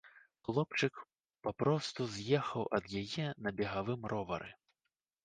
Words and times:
Хлопчык 0.45 0.95
папросту 1.47 2.07
з'ехаў 2.13 2.63
ад 2.79 2.85
яе 3.01 3.27
на 3.49 3.53
бегавым 3.61 4.01
ровары. 4.15 4.49